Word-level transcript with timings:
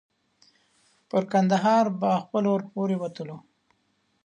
پر 1.09 1.23
کندهار 1.31 1.85
باغ 2.01 2.21
پل 2.31 2.45
ور 2.51 2.61
پورې 2.71 2.95
وتلو. 3.01 3.37